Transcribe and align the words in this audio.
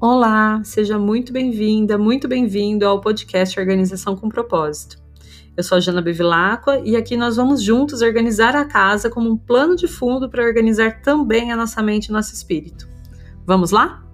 Olá, 0.00 0.62
seja 0.62 0.96
muito 0.96 1.32
bem-vinda, 1.32 1.98
muito 1.98 2.28
bem-vindo 2.28 2.86
ao 2.86 3.00
podcast 3.00 3.58
Organização 3.58 4.14
com 4.14 4.28
Propósito. 4.28 4.96
Eu 5.56 5.64
sou 5.64 5.76
a 5.76 5.80
Jana 5.80 6.00
Bevilacqua 6.00 6.80
e 6.84 6.94
aqui 6.94 7.16
nós 7.16 7.34
vamos 7.34 7.60
juntos 7.60 8.00
organizar 8.00 8.54
a 8.54 8.64
casa 8.64 9.10
como 9.10 9.28
um 9.28 9.36
plano 9.36 9.74
de 9.74 9.88
fundo 9.88 10.30
para 10.30 10.44
organizar 10.44 11.02
também 11.02 11.50
a 11.50 11.56
nossa 11.56 11.82
mente 11.82 12.06
e 12.06 12.12
nosso 12.12 12.32
espírito. 12.32 12.88
Vamos 13.44 13.72
lá? 13.72 14.06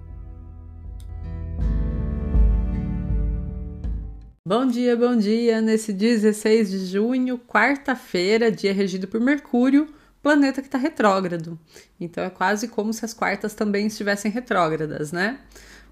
Bom 4.43 4.65
dia, 4.65 4.97
bom 4.97 5.15
dia! 5.15 5.61
Nesse 5.61 5.93
16 5.93 6.71
de 6.71 6.85
junho, 6.87 7.37
quarta-feira, 7.37 8.51
dia 8.51 8.73
regido 8.73 9.07
por 9.07 9.21
Mercúrio, 9.21 9.87
planeta 10.23 10.63
que 10.63 10.67
está 10.67 10.79
retrógrado. 10.79 11.59
Então 11.99 12.23
é 12.23 12.31
quase 12.31 12.69
como 12.69 12.91
se 12.91 13.05
as 13.05 13.13
quartas 13.13 13.53
também 13.53 13.85
estivessem 13.85 14.31
retrógradas, 14.31 15.11
né? 15.11 15.41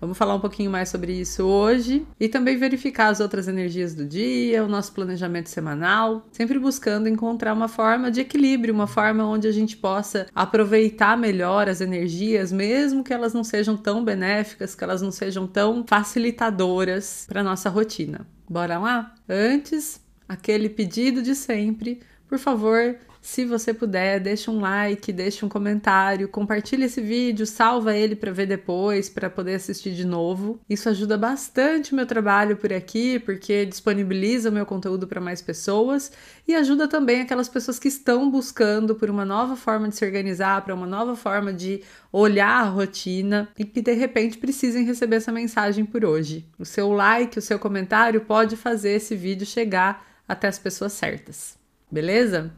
Vamos 0.04 0.18
falar 0.18 0.36
um 0.36 0.40
pouquinho 0.42 0.70
mais 0.70 0.90
sobre 0.90 1.14
isso 1.14 1.46
hoje 1.46 2.06
e 2.20 2.28
também 2.28 2.58
verificar 2.58 3.08
as 3.08 3.22
outras 3.22 3.48
energias 3.48 3.96
do 3.96 4.06
dia, 4.06 4.62
o 4.62 4.68
nosso 4.68 4.92
planejamento 4.92 5.48
semanal, 5.48 6.28
sempre 6.30 6.60
buscando 6.60 7.08
encontrar 7.08 7.54
uma 7.54 7.70
forma 7.70 8.12
de 8.12 8.20
equilíbrio, 8.20 8.74
uma 8.74 8.86
forma 8.86 9.26
onde 9.26 9.48
a 9.48 9.52
gente 9.54 9.78
possa 9.78 10.28
aproveitar 10.36 11.18
melhor 11.18 11.70
as 11.70 11.80
energias, 11.80 12.52
mesmo 12.52 13.02
que 13.02 13.14
elas 13.14 13.34
não 13.34 13.46
sejam 13.46 13.78
tão 13.78 14.04
benéficas, 14.04 14.76
que 14.76 14.84
elas 14.84 15.02
não 15.02 15.10
sejam 15.10 15.48
tão 15.48 15.86
facilitadoras 15.88 17.26
para 17.26 17.42
nossa 17.42 17.70
rotina. 17.70 18.28
Bora 18.50 18.78
lá? 18.78 19.16
Antes, 19.30 20.02
aquele 20.28 20.68
pedido 20.68 21.22
de 21.22 21.34
sempre, 21.34 22.02
por 22.28 22.38
favor, 22.38 22.98
se 23.24 23.46
você 23.46 23.74
puder, 23.74 24.20
deixa 24.20 24.52
um 24.52 24.60
like, 24.60 25.14
deixa 25.14 25.46
um 25.46 25.50
comentário, 25.50 26.28
compartilha 26.28 26.84
esse 26.84 27.00
vídeo, 27.00 27.48
salva 27.48 27.96
ele 27.96 28.18
para 28.18 28.34
ver 28.34 28.46
depois, 28.46 29.10
para 29.10 29.30
poder 29.30 29.56
assistir 29.56 29.96
de 29.96 30.06
novo. 30.06 30.60
Isso 30.70 30.90
ajuda 30.90 31.18
bastante 31.18 31.94
o 31.94 31.96
meu 31.96 32.06
trabalho 32.06 32.58
por 32.58 32.74
aqui, 32.74 33.20
porque 33.20 33.66
disponibiliza 33.66 34.50
o 34.50 34.52
meu 34.52 34.66
conteúdo 34.66 35.08
para 35.08 35.22
mais 35.22 35.42
pessoas 35.42 36.12
e 36.46 36.54
ajuda 36.54 36.86
também 36.86 37.22
aquelas 37.22 37.48
pessoas 37.48 37.80
que 37.80 37.88
estão 37.88 38.30
buscando 38.30 38.94
por 38.94 39.10
uma 39.10 39.24
nova 39.24 39.56
forma 39.56 39.88
de 39.88 39.96
se 39.96 40.06
organizar, 40.06 40.62
para 40.62 40.76
uma 40.76 40.86
nova 40.86 41.16
forma 41.16 41.54
de 41.54 41.82
olhar 42.12 42.66
a 42.66 42.68
rotina 42.68 43.48
e 43.58 43.64
que 43.64 43.82
de 43.82 43.94
repente 43.94 44.38
precisem 44.38 44.84
receber 44.84 45.16
essa 45.16 45.32
mensagem 45.32 45.86
por 45.86 46.04
hoje. 46.04 46.46
O 46.60 46.66
seu 46.66 46.92
like, 46.92 47.40
o 47.40 47.42
seu 47.42 47.58
comentário 47.58 48.20
pode 48.20 48.58
fazer 48.58 48.92
esse 48.92 49.16
vídeo 49.16 49.48
chegar 49.48 50.06
até 50.28 50.50
as 50.50 50.60
pessoas 50.60 50.92
certas. 50.92 51.58
Beleza? 51.90 52.52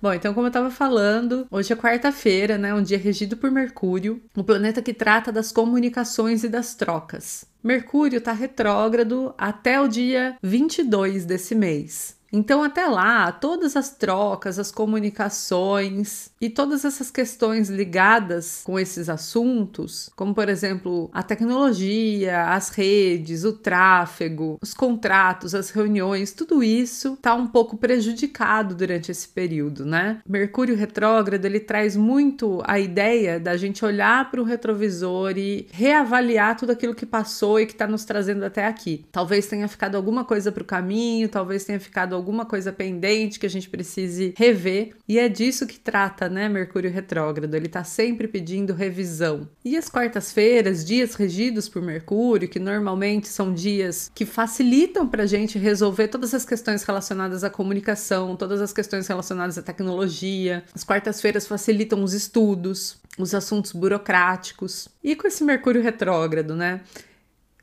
Bom, 0.00 0.12
então, 0.12 0.32
como 0.32 0.46
eu 0.46 0.48
estava 0.48 0.70
falando, 0.70 1.46
hoje 1.50 1.72
é 1.72 1.76
quarta-feira, 1.76 2.56
né? 2.56 2.72
Um 2.72 2.82
dia 2.82 2.98
regido 2.98 3.36
por 3.36 3.50
Mercúrio, 3.50 4.22
o 4.36 4.44
planeta 4.44 4.80
que 4.80 4.94
trata 4.94 5.32
das 5.32 5.50
comunicações 5.50 6.44
e 6.44 6.48
das 6.48 6.74
trocas. 6.74 7.44
Mercúrio 7.62 8.18
está 8.18 8.32
retrógrado 8.32 9.34
até 9.36 9.80
o 9.80 9.88
dia 9.88 10.36
22 10.40 11.24
desse 11.24 11.54
mês. 11.54 12.17
Então, 12.32 12.62
até 12.62 12.86
lá, 12.86 13.32
todas 13.32 13.74
as 13.74 13.90
trocas, 13.90 14.58
as 14.58 14.70
comunicações 14.70 16.30
e 16.40 16.50
todas 16.50 16.84
essas 16.84 17.10
questões 17.10 17.70
ligadas 17.70 18.62
com 18.64 18.78
esses 18.78 19.08
assuntos, 19.08 20.10
como 20.14 20.34
por 20.34 20.48
exemplo 20.48 21.08
a 21.12 21.22
tecnologia, 21.22 22.44
as 22.50 22.68
redes, 22.68 23.44
o 23.44 23.52
tráfego, 23.52 24.58
os 24.60 24.74
contratos, 24.74 25.54
as 25.54 25.70
reuniões, 25.70 26.32
tudo 26.32 26.62
isso 26.62 27.14
está 27.14 27.34
um 27.34 27.46
pouco 27.46 27.76
prejudicado 27.76 28.74
durante 28.74 29.10
esse 29.10 29.28
período, 29.28 29.86
né? 29.86 30.20
Mercúrio 30.28 30.76
retrógrado 30.76 31.44
ele 31.44 31.60
traz 31.60 31.96
muito 31.96 32.62
a 32.64 32.78
ideia 32.78 33.40
da 33.40 33.56
gente 33.56 33.84
olhar 33.84 34.30
para 34.30 34.40
o 34.40 34.44
retrovisor 34.44 35.36
e 35.36 35.66
reavaliar 35.72 36.56
tudo 36.56 36.72
aquilo 36.72 36.94
que 36.94 37.06
passou 37.06 37.58
e 37.58 37.66
que 37.66 37.72
está 37.72 37.86
nos 37.86 38.04
trazendo 38.04 38.44
até 38.44 38.66
aqui. 38.66 39.06
Talvez 39.10 39.46
tenha 39.46 39.66
ficado 39.66 39.96
alguma 39.96 40.24
coisa 40.24 40.52
para 40.52 40.62
o 40.62 40.66
caminho, 40.66 41.28
talvez 41.28 41.64
tenha 41.64 41.80
ficado 41.80 42.17
alguma 42.18 42.44
coisa 42.44 42.72
pendente 42.72 43.38
que 43.38 43.46
a 43.46 43.50
gente 43.50 43.68
precise 43.68 44.34
rever. 44.36 44.90
E 45.08 45.18
é 45.18 45.28
disso 45.28 45.66
que 45.66 45.78
trata, 45.78 46.28
né, 46.28 46.48
Mercúrio 46.48 46.90
retrógrado. 46.90 47.54
Ele 47.54 47.66
está 47.66 47.82
sempre 47.84 48.28
pedindo 48.28 48.74
revisão. 48.74 49.48
E 49.64 49.76
as 49.76 49.88
quartas-feiras, 49.88 50.84
dias 50.84 51.14
regidos 51.14 51.68
por 51.68 51.80
Mercúrio, 51.80 52.48
que 52.48 52.58
normalmente 52.58 53.28
são 53.28 53.54
dias 53.54 54.10
que 54.14 54.26
facilitam 54.26 55.08
para 55.08 55.22
a 55.22 55.26
gente 55.26 55.58
resolver 55.58 56.08
todas 56.08 56.34
as 56.34 56.44
questões 56.44 56.82
relacionadas 56.82 57.42
à 57.44 57.50
comunicação, 57.50 58.36
todas 58.36 58.60
as 58.60 58.72
questões 58.72 59.06
relacionadas 59.06 59.56
à 59.56 59.62
tecnologia. 59.62 60.64
As 60.74 60.84
quartas-feiras 60.84 61.46
facilitam 61.46 62.02
os 62.02 62.12
estudos, 62.12 62.98
os 63.18 63.34
assuntos 63.34 63.72
burocráticos. 63.72 64.88
E 65.02 65.16
com 65.16 65.26
esse 65.26 65.42
Mercúrio 65.44 65.82
retrógrado, 65.82 66.54
né? 66.54 66.80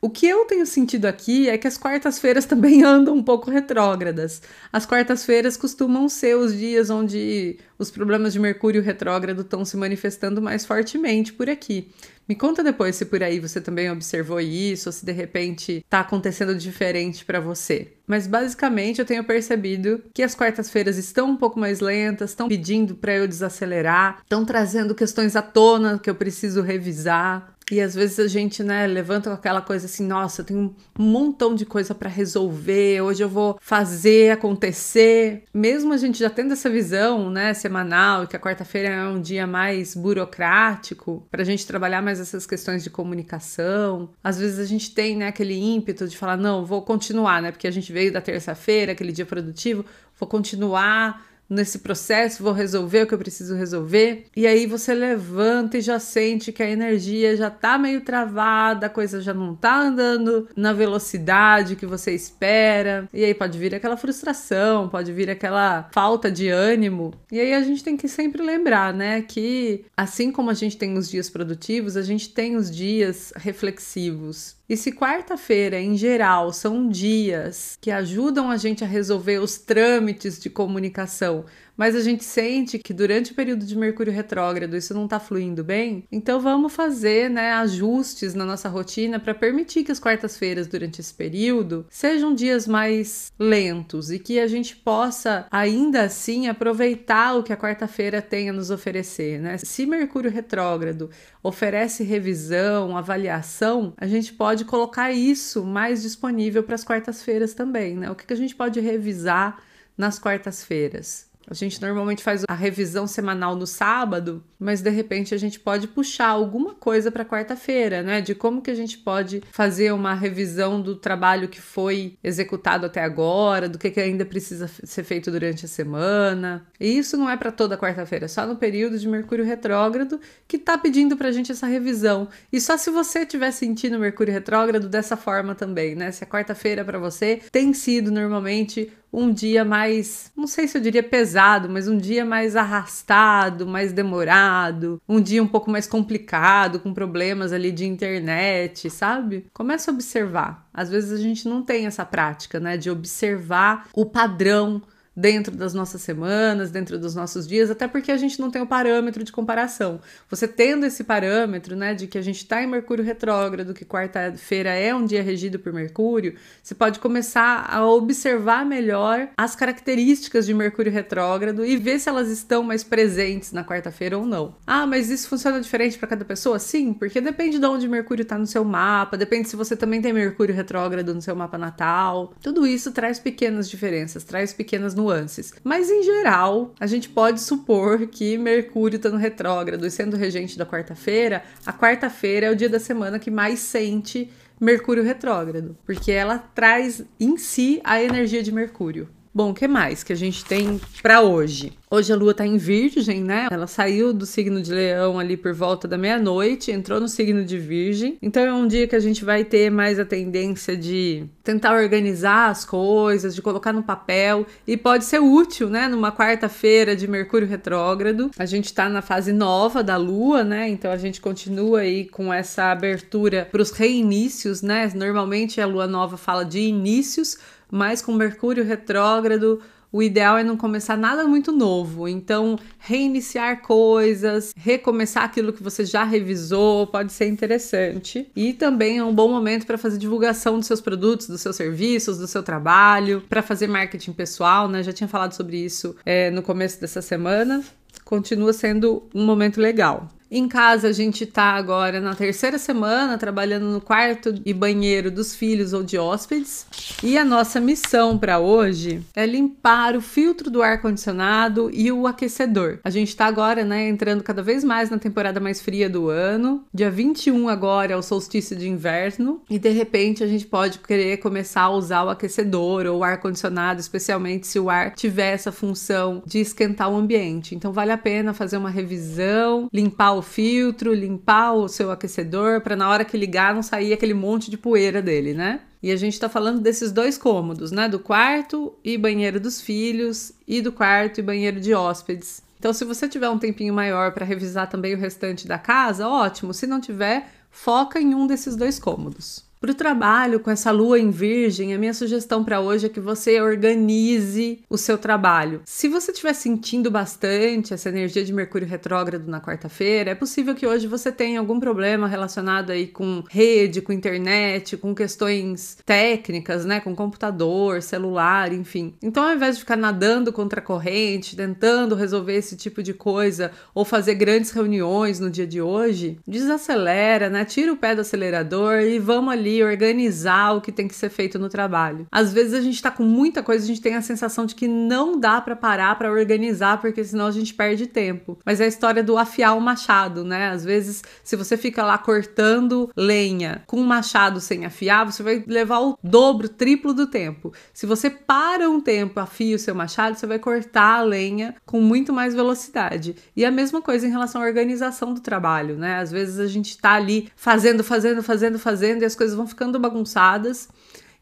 O 0.06 0.10
que 0.12 0.28
eu 0.28 0.46
tenho 0.46 0.68
sentido 0.68 1.08
aqui 1.08 1.50
é 1.50 1.58
que 1.58 1.68
as 1.68 1.80
quartas-feiras 1.80 2.46
também 2.46 2.84
andam 2.84 3.16
um 3.16 3.24
pouco 3.24 3.50
retrógradas. 3.50 4.40
As 4.72 4.86
quartas-feiras 4.86 5.58
costumam 5.58 6.08
ser 6.08 6.38
os 6.38 6.56
dias 6.56 6.92
onde 6.92 7.58
os 7.80 7.90
problemas 7.90 8.32
de 8.32 8.40
Mercúrio 8.40 8.84
retrógrado 8.84 9.42
estão 9.42 9.66
se 9.66 9.76
manifestando 9.76 10.40
mais 10.40 10.64
fortemente 10.64 11.34
por 11.34 11.50
aqui. 11.50 11.92
Me 12.28 12.36
conta 12.36 12.64
depois 12.64 12.96
se 12.96 13.06
por 13.06 13.22
aí 13.22 13.40
você 13.40 13.62
também 13.62 13.90
observou 13.92 14.40
isso 14.40 14.90
ou 14.90 14.94
se 14.94 15.06
de 15.06 15.12
repente 15.12 15.74
está 15.74 16.00
acontecendo 16.00 16.56
diferente 16.56 17.24
para 17.24 17.40
você. 17.40 17.94
Mas 18.08 18.26
basicamente 18.26 19.00
eu 19.00 19.06
tenho 19.06 19.24
percebido 19.24 20.02
que 20.14 20.24
as 20.24 20.34
quartas-feiras 20.34 20.98
estão 20.98 21.30
um 21.30 21.38
pouco 21.38 21.60
mais 21.60 21.80
lentas, 21.80 22.32
estão 22.32 22.48
pedindo 22.48 22.96
para 22.96 23.14
eu 23.14 23.28
desacelerar, 23.28 24.22
estão 24.24 24.44
trazendo 24.44 24.96
questões 24.96 25.36
à 25.36 25.42
tona 25.42 26.00
que 26.00 26.10
eu 26.10 26.16
preciso 26.16 26.62
revisar. 26.62 27.55
E 27.72 27.82
às 27.82 27.96
vezes 27.96 28.20
a 28.20 28.28
gente, 28.28 28.64
né, 28.64 28.86
levanta 28.86 29.34
aquela 29.34 29.62
coisa 29.62 29.88
assim, 29.88 30.06
nossa, 30.06 30.42
eu 30.42 30.46
tenho 30.46 30.76
um 31.00 31.04
montão 31.04 31.56
de 31.56 31.66
coisa 31.66 31.96
para 31.96 32.08
resolver, 32.08 33.02
hoje 33.02 33.24
eu 33.24 33.30
vou 33.30 33.58
fazer 33.60 34.32
acontecer. 34.32 35.44
Mesmo 35.52 35.92
a 35.92 35.98
gente 35.98 36.20
já 36.20 36.30
tendo 36.30 36.54
essa 36.54 36.70
visão, 36.70 37.30
né, 37.32 37.56
semanal, 37.56 38.28
que 38.28 38.36
a 38.36 38.40
quarta-feira 38.40 38.90
é 38.90 39.08
um 39.08 39.20
dia 39.20 39.48
mais 39.48 39.96
burocrático, 39.96 41.26
para 41.32 41.42
a 41.42 41.46
gente 41.46 41.66
trabalhar 41.66 42.04
mais 42.04 42.20
essas 42.20 42.46
questões 42.46 42.84
de 42.84 42.90
comunicação. 42.92 44.10
Às 44.24 44.38
vezes 44.38 44.60
a 44.60 44.66
gente 44.66 44.94
tem, 44.94 45.18
né, 45.18 45.28
aquele 45.28 45.56
ímpeto 45.56 46.08
de 46.08 46.16
falar, 46.16 46.38
não, 46.38 46.64
vou 46.64 46.84
continuar, 46.84 47.42
né, 47.42 47.52
porque 47.52 47.68
a 47.68 47.72
gente 47.72 47.92
veio 47.92 48.14
da 48.14 48.22
terça-feira, 48.22 48.92
aquele 48.92 49.12
dia 49.12 49.26
produtivo, 49.26 49.84
vou 50.20 50.30
continuar 50.30 51.35
nesse 51.50 51.80
processo, 51.80 52.44
vou 52.44 52.54
resolver 52.54 53.04
o 53.04 53.08
que 53.08 53.14
eu 53.14 53.18
preciso 53.18 53.56
resolver. 53.56 54.26
E 54.36 54.48
aí 54.48 54.66
você 54.66 54.94
levanta 54.94 55.78
e 55.78 55.82
já 55.82 56.00
sente 56.00 56.52
que 56.52 56.64
a 56.64 56.70
energia 56.70 57.36
já 57.36 57.50
tá 57.50 57.78
meio 57.78 58.02
travada, 58.02 58.88
a 58.88 58.90
coisa 58.90 59.22
já 59.22 59.34
não 59.34 59.56
tá 59.56 59.80
andando 59.80 60.48
na 60.56 60.74
velocidade 60.74 61.76
que 61.76 61.86
você 61.86 62.14
espera. 62.14 63.08
E 63.14 63.24
aí 63.24 63.34
pode 63.34 63.58
vir 63.58 63.74
aquela 63.76 63.98
frustração, 63.98 64.90
pode 64.90 65.12
vir 65.12 65.30
aquela 65.30 65.90
falta 65.92 66.32
de 66.32 66.50
ânimo. 66.50 67.14
E 67.32 67.40
aí 67.40 67.54
a 67.54 67.62
gente 67.62 67.84
tem 67.84 67.96
que 67.96 68.08
sempre 68.08 68.42
lembrar, 68.42 68.94
né, 68.94 69.22
que 69.22 69.86
assim 69.96 70.32
como 70.32 70.50
a 70.50 70.54
gente 70.54 70.78
tem 70.78 70.98
os 70.98 71.10
dias 71.10 71.30
produtivos, 71.30 71.98
a 71.98 72.02
gente 72.02 72.30
tem 72.30 72.56
os 72.56 72.70
dias 72.70 73.32
reflexivos. 73.36 74.56
E 74.68 74.76
se 74.76 74.92
quarta-feira, 74.92 75.80
em 75.80 75.96
geral, 75.96 76.52
são 76.52 76.90
dias 76.90 77.78
que 77.80 77.92
ajudam 77.92 78.50
a 78.50 78.58
gente 78.58 78.84
a 78.84 78.88
resolver 78.88 79.38
os 79.38 79.60
trâmites 79.60 80.40
de 80.40 80.50
comunicação, 80.50 81.46
mas 81.78 81.96
a 81.96 82.02
gente 82.02 82.24
sente 82.24 82.80
que 82.80 82.94
durante 82.94 83.32
o 83.32 83.36
período 83.36 83.66
de 83.66 83.76
Mercúrio 83.76 84.14
retrógrado 84.14 84.76
isso 84.76 84.94
não 84.94 85.06
está 85.06 85.20
fluindo 85.20 85.64
bem, 85.64 86.06
então 86.12 86.40
vamos 86.40 86.74
fazer 86.74 87.30
né, 87.30 87.52
ajustes 87.54 88.34
na 88.34 88.46
nossa 88.46 88.70
rotina 88.70 89.20
para 89.20 89.34
permitir 89.34 89.84
que 89.84 89.92
as 89.92 90.00
quartas-feiras 90.00 90.68
durante 90.68 91.02
esse 91.02 91.14
período 91.14 91.86
sejam 91.90 92.34
dias 92.34 92.68
mais 92.68 93.32
lentos 93.38 94.12
e 94.12 94.20
que 94.20 94.40
a 94.40 94.48
gente 94.48 94.76
possa 94.76 95.48
ainda 95.52 96.04
assim 96.04 96.48
aproveitar 96.48 97.36
o 97.36 97.44
que 97.44 97.54
a 97.54 97.58
quarta-feira 97.58 98.22
tem 98.22 98.50
a 98.50 98.54
nos 98.54 98.70
oferecer. 98.70 99.40
Né? 99.40 99.58
Se 99.58 99.86
Mercúrio 99.86 100.32
retrógrado 100.32 101.10
oferece 101.44 102.04
revisão, 102.04 102.98
avaliação, 102.98 103.94
a 103.98 104.08
gente 104.08 104.34
pode 104.34 104.66
colocar 104.66 105.12
isso 105.12 105.64
mais 105.64 106.02
disponível 106.02 106.64
para 106.64 106.76
as 106.76 106.84
quartas-feiras 106.84 107.54
também. 107.54 107.96
Né? 107.96 108.10
O 108.10 108.16
que, 108.16 108.26
que 108.26 108.34
a 108.34 108.38
gente 108.38 108.56
pode 108.56 108.80
revisar 108.80 109.62
nas 109.98 110.20
quartas-feiras? 110.20 111.30
A 111.50 111.54
gente 111.54 111.82
normalmente 111.82 112.24
faz 112.24 112.44
a 112.48 112.54
revisão 112.54 113.06
semanal 113.08 113.56
no 113.56 113.68
sábado, 113.68 114.44
mas 114.60 114.82
de 114.82 114.90
repente 114.90 115.34
a 115.34 115.38
gente 115.38 115.60
pode 115.60 115.88
puxar 115.88 116.28
alguma 116.28 116.74
coisa 116.74 117.12
para 117.12 117.26
quarta-feira, 117.26 118.02
né? 118.02 118.22
De 118.22 118.34
como 118.34 118.62
que 118.62 118.72
a 118.72 118.76
gente 118.76 118.98
pode 118.98 119.44
fazer 119.52 119.94
uma 119.94 120.14
revisão 120.14 120.82
do 120.82 120.96
trabalho 120.96 121.48
que 121.48 121.62
foi 121.62 122.18
executado 122.24 122.86
até 122.86 123.04
agora, 123.04 123.70
do 123.70 123.78
que, 123.78 123.92
que 123.92 124.00
ainda 124.00 124.26
precisa 124.26 124.68
ser 124.68 125.04
feito 125.04 125.32
durante 125.32 125.66
a 125.66 125.68
semana. 125.68 126.66
E 126.80 126.98
isso 126.98 127.18
não 127.18 127.30
é 127.30 127.38
para 127.38 127.52
toda 127.52 127.78
quarta-feira, 127.78 128.26
é 128.26 128.28
só 128.28 128.46
no 128.46 128.56
período 128.56 128.98
de 128.98 129.08
Mercúrio 129.08 129.46
retrógrado 129.46 130.20
que 130.48 130.58
tá 130.58 130.78
pedindo 130.78 131.16
pra 131.16 131.32
gente 131.32 131.52
essa 131.52 131.68
revisão. 131.68 132.28
E 132.52 132.60
só 132.60 132.78
se 132.78 132.90
você 132.90 133.20
estiver 133.20 133.52
sentindo 133.52 134.00
Mercúrio 134.00 134.34
retrógrado 134.34 134.90
dessa 134.90 135.16
forma 135.16 135.54
também, 135.54 135.96
né? 135.96 136.12
Se 136.12 136.24
a 136.24 136.28
quarta-feira 136.28 136.84
para 136.84 136.98
você 136.98 137.42
tem 137.52 137.74
sido 137.74 138.12
normalmente 138.12 138.92
um 139.16 139.32
dia 139.32 139.64
mais, 139.64 140.32
não 140.36 140.46
sei 140.46 140.68
se 140.68 140.78
eu 140.78 140.82
diria 140.82 141.02
pesado, 141.02 141.70
mas 141.70 141.88
um 141.88 141.98
dia 141.98 142.26
mais 142.26 142.56
arrastado, 142.56 143.66
mais 143.66 143.94
demorado, 143.94 145.02
um 145.08 145.22
dia 145.22 145.42
um 145.42 145.48
pouco 145.48 145.72
mais 145.72 145.88
complicado, 145.88 146.80
com 146.80 146.94
problemas 146.94 147.54
ali 147.54 147.72
de 147.72 147.86
internet, 147.86 148.90
sabe? 148.90 149.46
Começa 149.54 149.90
a 149.90 149.94
observar. 149.94 150.68
Às 150.74 150.90
vezes 150.90 151.12
a 151.12 151.22
gente 151.22 151.48
não 151.48 151.64
tem 151.64 151.86
essa 151.86 152.04
prática, 152.06 152.60
né, 152.60 152.76
de 152.76 152.90
observar 152.90 153.88
o 153.94 154.06
padrão 154.06 154.82
dentro 155.16 155.56
das 155.56 155.74
nossas 155.74 156.02
semanas, 156.02 156.70
dentro 156.70 157.00
dos 157.00 157.16
nossos 157.16 157.48
dias, 157.48 157.72
até 157.72 157.88
porque 157.88 158.12
a 158.12 158.18
gente 158.18 158.40
não 158.40 158.52
tem 158.52 158.62
o 158.62 158.68
parâmetro 158.68 159.24
de 159.24 159.32
comparação. 159.32 160.02
Você 160.30 160.48
tendo 160.48 160.86
esse 160.86 161.04
parâmetro, 161.04 161.76
né, 161.76 161.94
de 161.94 162.08
que 162.08 162.18
a 162.18 162.22
gente 162.22 162.38
está 162.38 162.62
em 162.62 162.68
Mercúrio 162.68 163.04
retrógrado, 163.04 163.74
que 163.74 163.86
quarta-feira 163.86 164.72
é 164.72 164.94
um 164.94 165.06
dia 165.06 165.24
regido 165.24 165.58
por 165.58 165.72
Mercúrio, 165.72 166.36
você 166.62 166.76
pode 166.76 167.00
começar 167.00 167.66
a 167.70 167.86
observar 167.86 168.66
melhor 168.66 169.30
as 169.38 169.56
características 169.56 170.46
de 170.46 170.54
Mercúrio 170.54 170.92
retrógrado 170.92 171.66
e 171.66 171.78
ver 171.78 172.00
se 172.00 172.10
elas 172.10 172.30
estão 172.30 172.62
mais 172.62 172.84
presentes 172.84 173.54
na 173.54 173.64
quarta-feira 173.64 174.18
ou 174.18 174.26
não. 174.26 174.56
Ah, 174.68 174.86
mas 174.86 175.10
isso 175.10 175.30
funciona 175.30 175.62
diferente 175.62 175.98
para 175.98 176.10
cada 176.10 176.26
pessoa? 176.26 176.60
Sim, 176.60 176.94
porque 176.94 177.22
depende 177.22 177.60
de 177.60 177.66
onde 177.66 177.88
Mercúrio 177.88 178.24
está 178.24 178.38
no 178.38 178.48
seu 178.48 178.66
mapa, 178.66 179.18
depende 179.18 179.48
se 179.48 179.56
você 179.56 179.76
também 179.78 180.02
tem 180.02 180.12
Mercúrio 180.12 180.54
retrógrado 180.54 181.14
no 181.14 181.22
seu 181.22 181.36
mapa 181.36 181.58
natal. 181.58 182.34
Tudo 182.42 182.68
isso 182.68 182.92
traz 182.92 183.20
pequenas 183.20 183.70
diferenças, 183.70 184.24
traz 184.24 184.52
pequenas 184.52 184.94
nuances 184.94 185.05
nuances. 185.06 185.54
Mas 185.64 185.90
em 185.90 186.04
geral, 186.04 186.74
a 186.80 186.88
gente 186.88 187.08
pode 187.10 187.40
supor 187.40 188.08
que 188.08 188.38
Mercúrio 188.38 188.98
está 188.98 189.10
no 189.10 189.18
retrógrado 189.18 189.86
e 189.86 189.92
sendo 189.92 190.18
regente 190.18 190.58
da 190.58 190.66
quarta-feira, 190.66 191.44
a 191.66 191.72
quarta-feira 191.72 192.48
é 192.48 192.52
o 192.52 192.56
dia 192.56 192.70
da 192.70 192.80
semana 192.80 193.20
que 193.20 193.30
mais 193.30 193.60
sente 193.60 194.30
Mercúrio 194.60 195.04
retrógrado, 195.04 195.78
porque 195.86 196.12
ela 196.12 196.40
traz 196.40 197.04
em 197.20 197.38
si 197.38 197.82
a 197.84 198.02
energia 198.02 198.42
de 198.42 198.52
Mercúrio. 198.52 199.10
Bom, 199.36 199.50
o 199.50 199.54
que 199.54 199.68
mais 199.68 200.02
que 200.02 200.14
a 200.14 200.16
gente 200.16 200.46
tem 200.46 200.80
para 201.04 201.20
hoje? 201.20 201.74
Hoje 201.92 202.12
a 202.12 202.16
lua 202.16 202.34
tá 202.34 202.48
em 202.48 202.56
Virgem, 202.56 203.22
né? 203.22 203.48
Ela 203.52 203.68
saiu 203.68 204.14
do 204.14 204.26
signo 204.26 204.62
de 204.62 204.74
Leão 204.74 205.20
ali 205.20 205.36
por 205.36 205.54
volta 205.54 205.90
da 205.90 205.98
meia-noite, 205.98 206.72
entrou 206.72 207.02
no 207.02 207.10
signo 207.10 207.44
de 207.44 207.58
Virgem. 207.58 208.18
Então 208.22 208.44
é 208.44 208.54
um 208.54 208.66
dia 208.66 208.88
que 208.88 208.96
a 208.96 209.00
gente 209.00 209.26
vai 209.26 209.44
ter 209.44 209.70
mais 209.70 210.00
a 210.00 210.06
tendência 210.06 210.76
de 210.78 211.26
tentar 211.44 211.76
organizar 211.76 212.50
as 212.50 212.64
coisas, 212.64 213.36
de 213.36 213.42
colocar 213.42 213.74
no 213.74 213.84
papel 213.84 214.46
e 214.66 214.78
pode 214.78 215.04
ser 215.04 215.20
útil, 215.20 215.70
né? 215.70 215.90
Numa 215.90 216.14
quarta-feira 216.14 216.96
de 216.96 217.06
Mercúrio 217.06 217.48
retrógrado. 217.48 218.32
A 218.40 218.46
gente 218.46 218.74
tá 218.74 218.88
na 218.88 219.02
fase 219.02 219.34
nova 219.34 219.84
da 219.84 219.98
lua, 219.98 220.46
né? 220.46 220.70
Então 220.70 220.92
a 220.92 220.98
gente 220.98 221.20
continua 221.20 221.82
aí 221.82 222.06
com 222.06 222.34
essa 222.34 222.72
abertura 222.72 223.48
para 223.52 223.62
os 223.62 223.72
reinícios, 223.72 224.62
né? 224.62 224.90
Normalmente 224.96 225.60
a 225.60 225.68
lua 225.68 225.88
nova 225.88 226.16
fala 226.16 226.46
de 226.46 226.60
inícios 226.60 227.38
mas 227.72 228.02
com 228.02 228.14
Mercúrio 228.14 228.64
retrógrado, 228.64 229.62
o 229.96 230.04
ideal 230.04 230.38
é 230.38 230.44
não 230.44 230.58
começar 230.58 230.98
nada 230.98 231.26
muito 231.26 231.54
novo. 231.54 232.06
Então, 232.06 232.60
reiniciar 232.78 233.62
coisas, 233.62 234.54
recomeçar 234.58 235.24
aquilo 235.24 235.54
que 235.54 235.64
você 235.64 235.86
já 235.86 236.04
revisou, 236.04 236.86
pode 236.88 237.14
ser 237.14 237.28
interessante. 237.28 238.30
E 238.36 238.52
também 238.52 238.98
é 238.98 239.04
um 239.06 239.16
bom 239.16 239.30
momento 239.30 239.66
para 239.66 239.78
fazer 239.78 239.98
divulgação 239.98 240.58
dos 240.58 240.68
seus 240.68 240.82
produtos, 240.82 241.28
dos 241.28 241.40
seus 241.40 241.56
serviços, 241.56 242.18
do 242.18 242.28
seu 242.28 242.44
trabalho, 242.44 243.24
para 243.30 243.42
fazer 243.42 243.68
marketing 243.68 244.12
pessoal, 244.12 244.68
né? 244.68 244.84
Já 244.84 244.92
tinha 244.92 245.08
falado 245.08 245.32
sobre 245.32 245.58
isso 245.64 245.96
é, 246.06 246.30
no 246.30 246.42
começo 246.42 246.82
dessa 246.82 247.02
semana. 247.02 247.64
Continua 248.04 248.52
sendo 248.52 249.04
um 249.16 249.26
momento 249.26 249.62
legal. 249.62 250.10
Em 250.30 250.48
casa, 250.48 250.88
a 250.88 250.92
gente 250.92 251.24
está 251.24 251.52
agora 251.54 252.02
na 252.02 252.16
terceira 252.16 252.58
semana 252.58 253.16
trabalhando 253.18 253.68
no 253.68 253.80
quarto 253.80 254.34
e 254.44 254.54
banheiro 254.54 255.12
dos 255.12 255.36
filhos 255.36 255.72
ou 255.72 255.84
de 255.84 256.00
hóspedes. 256.00 256.66
E 257.04 257.16
a 257.16 257.24
nossa 257.24 257.60
missão 257.60 258.18
para 258.18 258.40
hoje 258.40 259.04
é 259.16 259.24
limpar 259.26 259.96
o 259.96 260.02
filtro 260.02 260.50
do 260.50 260.64
ar-condicionado 260.64 261.70
e 261.72 261.92
o 261.92 262.08
aquecedor. 262.08 262.80
A 262.84 262.90
gente 262.90 263.10
está 263.10 263.28
agora, 263.28 263.64
né, 263.64 263.88
entrando 263.88 264.24
cada 264.24 264.42
vez 264.42 264.64
mais 264.64 264.90
na 264.90 264.98
temporada 264.98 265.40
mais 265.40 265.62
fria 265.62 265.88
do 265.88 266.10
ano. 266.10 266.64
Dia 266.74 266.90
21 266.90 267.48
agora 267.48 267.94
é 267.94 267.96
o 267.96 268.02
solstício 268.02 268.56
de 268.56 268.68
inverno. 268.68 269.42
E 269.48 269.60
de 269.60 269.70
repente 269.70 270.24
a 270.24 270.28
gente 270.28 270.48
pode 270.48 270.80
querer 270.80 271.18
começar 271.18 271.62
a 271.62 271.70
usar 271.70 272.04
o 272.04 272.10
aquecedor 272.10 272.88
ou 272.88 273.00
o 273.00 273.04
ar-condicionado, 273.04 273.80
especialmente 273.80 274.48
se 274.48 274.60
o 274.60 274.72
ar 274.72 274.96
tiver 274.96 275.34
essa 275.34 275.52
função 275.52 276.24
de 276.26 276.40
esquentar 276.40 276.92
o 276.92 276.96
ambiente. 276.96 277.54
Então 277.54 277.72
vale 277.72 277.92
a 277.92 277.98
pena 277.98 278.34
fazer 278.34 278.58
uma 278.58 278.72
revisão, 278.72 279.70
limpar 279.72 280.15
o 280.16 280.22
filtro, 280.22 280.94
limpar 280.94 281.54
o 281.54 281.68
seu 281.68 281.92
aquecedor 281.92 282.62
para 282.62 282.76
na 282.76 282.90
hora 282.90 283.06
que 283.06 283.18
ligar 283.18 283.54
não 283.54 283.62
sair 283.62 283.94
aquele 283.94 284.14
monte 284.14 284.50
de 284.50 284.58
poeira 284.58 285.02
dele, 285.02 285.34
né? 285.34 285.62
E 285.82 285.92
a 285.92 285.96
gente 285.96 286.14
está 286.14 286.28
falando 286.28 286.60
desses 286.60 286.92
dois 286.92 287.18
cômodos, 287.18 287.72
né? 287.72 287.88
Do 287.88 288.00
quarto 288.00 288.74
e 288.84 288.98
banheiro 288.98 289.40
dos 289.40 289.62
filhos 289.62 290.32
e 290.48 290.62
do 290.62 290.72
quarto 290.72 291.20
e 291.20 291.24
banheiro 291.24 291.60
de 291.60 291.74
hóspedes. 291.74 292.42
Então, 292.58 292.74
se 292.74 292.84
você 292.84 293.08
tiver 293.08 293.30
um 293.30 293.38
tempinho 293.38 293.74
maior 293.74 294.12
para 294.12 294.26
revisar 294.26 294.68
também 294.68 294.96
o 294.96 294.98
restante 294.98 295.48
da 295.48 295.60
casa, 295.60 296.08
ótimo. 296.08 296.54
Se 296.54 296.66
não 296.66 296.82
tiver, 296.82 297.30
foca 297.52 298.02
em 298.02 298.16
um 298.16 298.26
desses 298.26 298.56
dois 298.56 298.80
cômodos. 298.80 299.46
Para 299.60 299.72
o 299.72 299.76
trabalho 299.76 300.40
com 300.40 300.52
essa 300.52 300.70
lua 300.70 301.00
em 301.00 301.10
virgem, 301.10 301.74
a 301.74 301.78
minha 301.78 301.94
sugestão 301.94 302.44
para 302.44 302.60
hoje 302.60 302.86
é 302.86 302.90
que 302.90 303.00
você 303.00 303.42
organize 303.42 304.64
o 304.70 304.78
seu 304.78 304.98
trabalho. 304.98 305.62
Se 305.66 305.88
você 305.88 306.12
estiver 306.12 306.34
sentindo 306.34 306.92
bastante 306.92 307.74
essa 307.74 307.90
energia 307.90 308.24
de 308.24 308.34
Mercúrio 308.34 308.68
retrógrado 308.68 309.28
na 309.28 309.42
quarta-feira, 309.42 310.12
é 310.12 310.16
possível 310.16 310.54
que 310.54 310.68
hoje 310.68 310.88
você 310.88 311.12
tenha 311.12 311.40
algum 311.40 311.60
problema 311.60 312.08
relacionado 312.08 312.72
aí 312.72 312.86
com 312.86 313.24
rede, 313.30 313.82
com 313.82 313.94
internet, 313.94 314.78
com 314.78 314.94
questões 314.94 315.78
técnicas, 315.86 316.66
né, 316.66 316.80
com 316.80 316.94
computador, 316.94 317.82
celular, 317.82 318.52
enfim. 318.54 318.94
Então, 319.02 319.24
ao 319.24 319.34
invés 319.34 319.56
de 319.56 319.62
ficar 319.62 319.78
nadando 319.78 320.34
contra 320.34 320.60
a 320.60 320.64
corrente, 320.64 321.36
tentando 321.36 321.96
resolver 321.96 322.36
esse 322.36 322.56
tipo 322.56 322.84
de 322.84 322.94
coisa 322.94 323.52
ou 323.74 323.86
fazer 323.86 324.16
grandes 324.16 324.52
reuniões 324.52 325.20
no 325.20 325.32
dia 325.32 325.48
de 325.48 325.62
hoje, 325.62 326.20
desacelera, 326.28 327.30
né? 327.30 327.46
Tira 327.46 327.72
o 327.72 327.78
pé 327.78 327.96
do 327.96 328.02
acelerador 328.02 328.82
e 328.82 329.00
vamos 329.00 329.34
ali 329.34 329.55
organizar 329.64 330.56
o 330.56 330.62
que 330.62 330.72
tem 330.72 330.88
que 330.88 330.96
ser 330.96 331.10
feito 331.10 331.38
no 331.40 331.50
trabalho. 331.50 332.08
Às 332.12 332.34
vezes 332.34 332.54
a 332.54 332.62
gente 332.62 332.82
tá 332.82 332.92
com 332.92 333.04
muita 333.04 333.44
coisa, 333.44 333.64
a 333.64 333.68
gente 333.68 333.82
tem 333.82 333.96
a 333.96 334.02
sensação 334.02 334.46
de 334.46 334.56
que 334.56 334.68
não 334.68 335.20
dá 335.20 335.42
para 335.42 335.56
parar 335.56 335.98
para 335.98 336.12
organizar, 336.12 336.80
porque 336.82 337.04
senão 337.04 337.28
a 337.28 337.32
gente 337.32 337.54
perde 337.54 337.88
tempo. 337.88 338.38
Mas 338.46 338.60
é 338.60 338.66
a 338.66 338.68
história 338.68 339.04
do 339.04 339.18
afiar 339.18 339.56
o 339.58 339.62
machado, 339.62 340.24
né? 340.24 340.50
Às 340.50 340.64
vezes, 340.64 341.04
se 341.24 341.36
você 341.36 341.58
fica 341.58 341.84
lá 341.84 341.98
cortando 341.98 342.90
lenha 342.96 343.64
com 343.68 343.78
um 343.78 343.86
machado 343.86 344.40
sem 344.40 344.66
afiar, 344.66 345.06
você 345.06 345.24
vai 345.24 345.44
levar 345.48 345.80
o 345.80 345.98
dobro, 346.04 346.50
triplo 346.50 346.94
do 346.94 347.08
tempo. 347.08 347.54
Se 347.74 347.86
você 347.86 348.10
para 348.10 348.70
um 348.70 348.82
tempo, 348.82 349.20
afia 349.20 349.56
o 349.56 349.60
seu 349.60 349.76
machado, 349.76 350.18
você 350.18 350.28
vai 350.28 350.40
cortar 350.40 351.00
a 351.00 351.04
lenha 351.04 351.56
com 351.66 351.82
muito 351.82 352.14
mais 352.14 352.34
velocidade. 352.34 353.16
E 353.36 353.46
a 353.46 353.52
mesma 353.52 353.82
coisa 353.82 354.08
em 354.08 354.12
relação 354.12 354.42
à 354.42 354.46
organização 354.46 355.14
do 355.14 355.22
trabalho, 355.22 355.78
né? 355.78 356.00
Às 356.00 356.12
vezes 356.12 356.40
a 356.40 356.48
gente 356.48 356.78
tá 356.78 356.94
ali 356.94 357.30
fazendo, 357.36 357.84
fazendo, 357.84 358.24
fazendo, 358.24 358.60
fazendo 358.60 359.02
e 359.02 359.06
as 359.06 359.16
coisas 359.16 359.35
vão 359.36 359.48
ficando 359.48 359.80
bagunçadas 359.80 360.70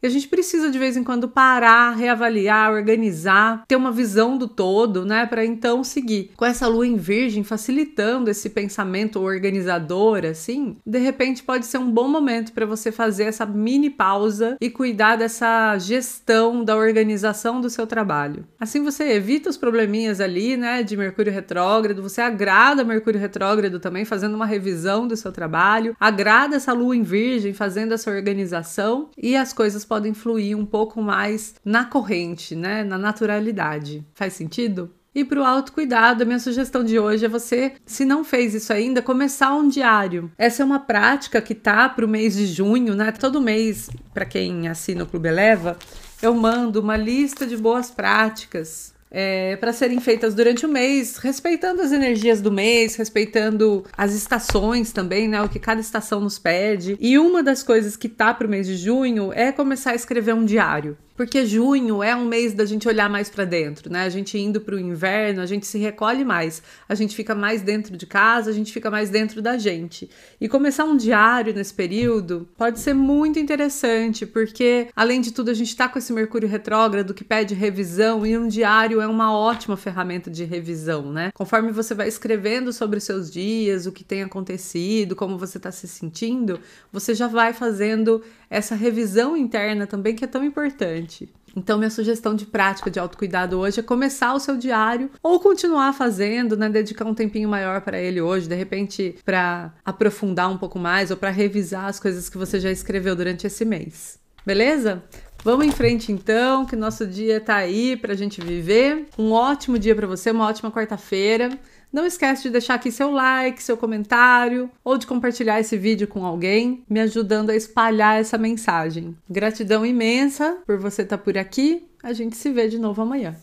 e 0.02 0.06
a 0.06 0.10
gente 0.10 0.28
precisa 0.28 0.70
de 0.70 0.78
vez 0.78 0.96
em 0.96 1.04
quando 1.04 1.28
parar, 1.28 1.92
reavaliar, 1.92 2.72
organizar, 2.72 3.64
ter 3.66 3.76
uma 3.76 3.92
visão 3.92 4.36
do 4.36 4.48
todo, 4.48 5.04
né, 5.04 5.26
para 5.26 5.44
então 5.44 5.82
seguir. 5.82 6.30
Com 6.36 6.44
essa 6.44 6.66
lua 6.66 6.86
em 6.86 6.96
virgem 6.96 7.42
facilitando 7.42 8.30
esse 8.30 8.50
pensamento 8.50 9.20
organizador 9.20 10.24
assim, 10.24 10.76
de 10.86 10.98
repente 10.98 11.42
pode 11.42 11.66
ser 11.66 11.78
um 11.78 11.90
bom 11.90 12.08
momento 12.08 12.52
para 12.52 12.66
você 12.66 12.92
fazer 12.92 13.24
essa 13.24 13.46
mini 13.46 13.90
pausa 13.90 14.56
e 14.60 14.70
cuidar 14.70 15.16
dessa 15.16 15.76
gestão 15.78 16.64
da 16.64 16.76
organização 16.76 17.60
do 17.60 17.70
seu 17.70 17.86
trabalho. 17.86 18.46
Assim 18.58 18.82
você 18.82 19.12
evita 19.12 19.50
os 19.50 19.56
probleminhas 19.56 20.20
ali, 20.20 20.56
né, 20.56 20.82
de 20.82 20.96
Mercúrio 20.96 21.32
retrógrado, 21.32 22.02
você 22.02 22.20
agrada 22.20 22.84
Mercúrio 22.84 23.20
retrógrado 23.20 23.80
também 23.80 24.04
fazendo 24.04 24.34
uma 24.34 24.46
revisão 24.46 25.06
do 25.06 25.16
seu 25.16 25.32
trabalho, 25.32 25.96
agrada 25.98 26.56
essa 26.56 26.72
lua 26.72 26.96
em 26.96 27.02
virgem 27.02 27.52
fazendo 27.52 27.92
essa 27.94 28.10
organização 28.10 29.08
e 29.16 29.36
as 29.36 29.52
coisas 29.52 29.84
fluir 30.14 30.58
um 30.58 30.66
pouco 30.66 31.00
mais 31.00 31.54
na 31.64 31.84
corrente, 31.84 32.56
né? 32.56 32.82
Na 32.82 32.98
naturalidade. 32.98 34.04
Faz 34.14 34.32
sentido? 34.32 34.90
E 35.14 35.24
para 35.24 35.40
o 35.40 35.44
autocuidado, 35.44 36.24
a 36.24 36.26
minha 36.26 36.40
sugestão 36.40 36.82
de 36.82 36.98
hoje 36.98 37.24
é 37.24 37.28
você, 37.28 37.74
se 37.86 38.04
não 38.04 38.24
fez 38.24 38.52
isso 38.52 38.72
ainda, 38.72 39.00
começar 39.00 39.54
um 39.54 39.68
diário. 39.68 40.32
Essa 40.36 40.62
é 40.62 40.66
uma 40.66 40.80
prática 40.80 41.40
que 41.40 41.54
tá 41.54 41.88
para 41.88 42.04
o 42.04 42.08
mês 42.08 42.34
de 42.34 42.46
junho, 42.46 42.96
né? 42.96 43.12
Todo 43.12 43.40
mês, 43.40 43.88
para 44.12 44.24
quem 44.24 44.66
assina 44.66 45.04
o 45.04 45.06
Clube 45.06 45.28
Eleva, 45.28 45.78
eu 46.20 46.34
mando 46.34 46.80
uma 46.80 46.96
lista 46.96 47.46
de 47.46 47.56
boas 47.56 47.92
práticas 47.92 48.93
é, 49.16 49.54
para 49.56 49.72
serem 49.72 50.00
feitas 50.00 50.34
durante 50.34 50.66
o 50.66 50.68
mês, 50.68 51.18
respeitando 51.18 51.80
as 51.80 51.92
energias 51.92 52.40
do 52.40 52.50
mês, 52.50 52.96
respeitando 52.96 53.84
as 53.96 54.12
estações 54.12 54.90
também, 54.90 55.28
né? 55.28 55.40
O 55.40 55.48
que 55.48 55.60
cada 55.60 55.80
estação 55.80 56.20
nos 56.20 56.36
pede. 56.36 56.96
E 56.98 57.16
uma 57.16 57.40
das 57.40 57.62
coisas 57.62 57.96
que 57.96 58.08
tá 58.08 58.34
para 58.34 58.48
o 58.48 58.50
mês 58.50 58.66
de 58.66 58.76
junho 58.76 59.32
é 59.32 59.52
começar 59.52 59.92
a 59.92 59.94
escrever 59.94 60.34
um 60.34 60.44
diário. 60.44 60.98
Porque 61.16 61.46
junho 61.46 62.02
é 62.02 62.14
um 62.14 62.24
mês 62.24 62.52
da 62.52 62.64
gente 62.64 62.88
olhar 62.88 63.08
mais 63.08 63.28
para 63.30 63.44
dentro, 63.44 63.90
né? 63.90 64.04
A 64.04 64.08
gente 64.08 64.36
indo 64.38 64.60
para 64.60 64.74
o 64.74 64.78
inverno, 64.78 65.40
a 65.40 65.46
gente 65.46 65.66
se 65.66 65.78
recolhe 65.78 66.24
mais, 66.24 66.62
a 66.88 66.94
gente 66.94 67.14
fica 67.14 67.34
mais 67.34 67.62
dentro 67.62 67.96
de 67.96 68.06
casa, 68.06 68.50
a 68.50 68.52
gente 68.52 68.72
fica 68.72 68.90
mais 68.90 69.10
dentro 69.10 69.40
da 69.40 69.56
gente. 69.56 70.10
E 70.40 70.48
começar 70.48 70.84
um 70.84 70.96
diário 70.96 71.54
nesse 71.54 71.72
período 71.72 72.48
pode 72.56 72.80
ser 72.80 72.94
muito 72.94 73.38
interessante, 73.38 74.26
porque 74.26 74.88
além 74.94 75.20
de 75.20 75.32
tudo 75.32 75.50
a 75.50 75.54
gente 75.54 75.68
está 75.68 75.88
com 75.88 75.98
esse 75.98 76.12
Mercúrio 76.12 76.48
retrógrado 76.48 77.14
que 77.14 77.24
pede 77.24 77.54
revisão 77.54 78.26
e 78.26 78.36
um 78.36 78.48
diário 78.48 79.00
é 79.00 79.06
uma 79.06 79.36
ótima 79.36 79.76
ferramenta 79.76 80.30
de 80.30 80.44
revisão, 80.44 81.12
né? 81.12 81.30
Conforme 81.32 81.70
você 81.70 81.94
vai 81.94 82.08
escrevendo 82.08 82.72
sobre 82.72 82.98
os 82.98 83.04
seus 83.04 83.30
dias, 83.30 83.86
o 83.86 83.92
que 83.92 84.04
tem 84.04 84.22
acontecido, 84.22 85.14
como 85.14 85.38
você 85.38 85.58
está 85.58 85.70
se 85.70 85.86
sentindo, 85.86 86.58
você 86.92 87.14
já 87.14 87.28
vai 87.28 87.52
fazendo 87.52 88.22
essa 88.54 88.74
revisão 88.74 89.36
interna 89.36 89.86
também 89.86 90.14
que 90.14 90.24
é 90.24 90.28
tão 90.28 90.44
importante. 90.44 91.28
Então, 91.56 91.78
minha 91.78 91.90
sugestão 91.90 92.34
de 92.34 92.46
prática 92.46 92.90
de 92.90 92.98
autocuidado 92.98 93.58
hoje 93.58 93.80
é 93.80 93.82
começar 93.82 94.34
o 94.34 94.40
seu 94.40 94.56
diário 94.56 95.10
ou 95.22 95.38
continuar 95.38 95.92
fazendo, 95.92 96.56
né? 96.56 96.68
Dedicar 96.68 97.04
um 97.04 97.14
tempinho 97.14 97.48
maior 97.48 97.80
para 97.80 98.00
ele 98.00 98.20
hoje, 98.20 98.48
de 98.48 98.54
repente, 98.54 99.16
para 99.24 99.72
aprofundar 99.84 100.50
um 100.50 100.58
pouco 100.58 100.78
mais 100.78 101.10
ou 101.10 101.16
para 101.16 101.30
revisar 101.30 101.86
as 101.86 102.00
coisas 102.00 102.28
que 102.28 102.38
você 102.38 102.58
já 102.58 102.70
escreveu 102.70 103.14
durante 103.14 103.46
esse 103.46 103.64
mês. 103.64 104.18
Beleza? 104.44 105.02
Vamos 105.44 105.66
em 105.66 105.70
frente 105.70 106.10
então, 106.10 106.64
que 106.64 106.74
nosso 106.74 107.06
dia 107.06 107.40
tá 107.40 107.56
aí 107.56 107.96
pra 107.96 108.14
gente 108.14 108.40
viver. 108.40 109.06
Um 109.18 109.30
ótimo 109.30 109.78
dia 109.78 109.94
para 109.94 110.06
você, 110.06 110.30
uma 110.30 110.46
ótima 110.46 110.72
quarta-feira. 110.72 111.50
Não 111.94 112.04
esquece 112.04 112.42
de 112.42 112.50
deixar 112.50 112.74
aqui 112.74 112.90
seu 112.90 113.12
like, 113.12 113.62
seu 113.62 113.76
comentário 113.76 114.68
ou 114.82 114.98
de 114.98 115.06
compartilhar 115.06 115.60
esse 115.60 115.78
vídeo 115.78 116.08
com 116.08 116.26
alguém, 116.26 116.82
me 116.90 116.98
ajudando 116.98 117.50
a 117.50 117.54
espalhar 117.54 118.18
essa 118.18 118.36
mensagem. 118.36 119.16
Gratidão 119.30 119.86
imensa 119.86 120.58
por 120.66 120.76
você 120.76 121.02
estar 121.02 121.18
por 121.18 121.38
aqui. 121.38 121.86
A 122.02 122.12
gente 122.12 122.36
se 122.36 122.50
vê 122.50 122.66
de 122.66 122.80
novo 122.80 123.00
amanhã. 123.00 123.36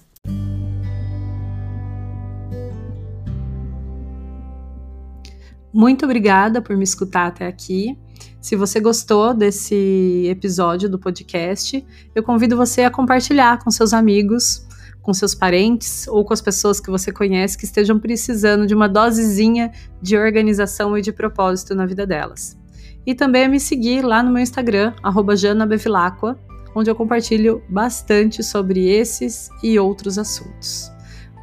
Muito 5.74 6.03
obrigada 6.03 6.62
por 6.62 6.75
me 6.75 6.84
escutar 6.84 7.27
até 7.27 7.48
aqui. 7.48 7.98
Se 8.41 8.58
você 8.58 8.81
gostou 8.81 9.34
desse 9.34 10.27
episódio 10.29 10.89
do 10.89 11.00
podcast, 11.00 11.86
eu 12.13 12.22
convido 12.22 12.58
você 12.58 12.84
a 12.84 12.91
compartilhar 12.91 13.63
com 13.63 13.72
seus 13.72 13.93
amigos 13.93 14.67
com 15.01 15.13
seus 15.13 15.34
parentes 15.34 16.08
ou 16.08 16.24
com 16.24 16.34
as 16.34 16.41
pessoas 16.41 16.79
que 16.79 16.91
você 16.91 17.12
conhece 17.12 17.58
que 17.58 17.65
estejam 17.65 18.00
precisando 18.00 18.67
de 18.67 18.75
uma 18.75 18.88
dosezinha 18.88 19.72
de 20.01 20.17
organização 20.17 20.98
e 20.98 21.01
de 21.01 21.12
propósito 21.12 21.74
na 21.74 21.86
vida 21.86 22.05
delas. 22.05 22.58
E 23.05 23.15
também 23.15 23.48
me 23.48 23.60
seguir 23.60 24.03
lá 24.03 24.22
no 24.22 24.31
meu 24.31 24.43
Instagram, 24.43 24.93
janabevilacqua, 25.36 26.38
onde 26.75 26.89
eu 26.89 26.96
compartilho 26.96 27.63
bastante 27.67 28.43
sobre 28.43 28.88
esses 28.88 29.50
e 29.63 29.77
outros 29.79 30.17
assuntos. 30.17 30.91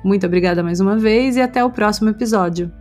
Muito 0.05 0.25
obrigada 0.25 0.63
mais 0.63 0.81
uma 0.81 0.97
vez 0.97 1.37
e 1.37 1.41
até 1.41 1.65
o 1.65 1.71
próximo 1.71 2.09
episódio. 2.11 2.73